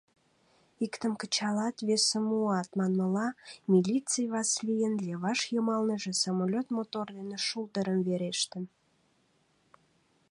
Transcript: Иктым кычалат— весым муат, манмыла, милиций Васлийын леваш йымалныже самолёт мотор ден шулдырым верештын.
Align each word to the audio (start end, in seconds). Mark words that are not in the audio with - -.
Иктым 0.85 1.13
кычалат— 1.21 1.75
весым 1.87 2.23
муат, 2.29 2.69
манмыла, 2.77 3.27
милиций 3.71 4.27
Васлийын 4.33 4.95
леваш 5.05 5.39
йымалныже 5.53 6.13
самолёт 6.23 6.67
мотор 6.77 7.07
ден 7.17 7.29
шулдырым 7.47 7.99
верештын. 8.07 8.63